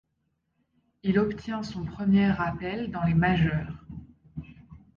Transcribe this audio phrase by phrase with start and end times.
[1.03, 3.85] Il obtient son premier rappel dans les majeures.